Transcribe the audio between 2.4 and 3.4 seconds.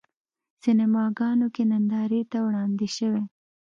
وړاندې شوی.